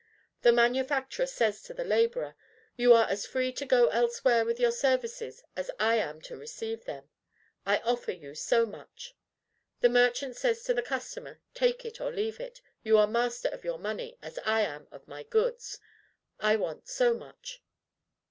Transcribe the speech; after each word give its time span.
The 0.41 0.51
manufacturer 0.51 1.27
says 1.27 1.61
to 1.61 1.75
the 1.75 1.83
laborer, 1.83 2.35
"You 2.75 2.91
are 2.93 3.07
as 3.07 3.27
free 3.27 3.51
to 3.53 3.67
go 3.67 3.85
elsewhere 3.89 4.43
with 4.45 4.59
your 4.59 4.71
services 4.71 5.43
as 5.55 5.69
I 5.79 5.97
am 5.97 6.21
to 6.23 6.35
receive 6.35 6.85
them. 6.85 7.11
I 7.67 7.81
offer 7.81 8.11
you 8.11 8.33
so 8.33 8.65
much." 8.65 9.13
The 9.81 9.89
merchant 9.89 10.37
says 10.37 10.63
to 10.63 10.73
the 10.73 10.81
customer, 10.81 11.39
"Take 11.53 11.85
it 11.85 12.01
or 12.01 12.11
leave 12.11 12.39
it; 12.39 12.63
you 12.81 12.97
are 12.97 13.05
master 13.05 13.49
of 13.49 13.63
your 13.63 13.77
money, 13.77 14.17
as 14.23 14.39
I 14.43 14.61
am 14.61 14.87
of 14.89 15.07
my 15.07 15.21
goods. 15.21 15.77
I 16.39 16.55
want 16.55 16.87
so 16.87 17.13
much." 17.13 17.61